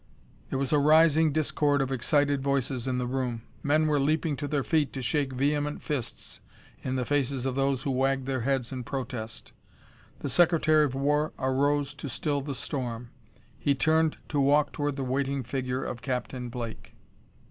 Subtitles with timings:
[0.49, 3.43] There was a rising discord of excited voices in the room.
[3.61, 6.41] Men were leaping to their feet to shake vehement fists
[6.83, 9.53] in the faces of those who wagged their heads in protest.
[10.21, 13.11] The Secretary of War arose to still the storm.
[13.59, 16.95] He turned to walk toward the waiting figure of Captain Blake.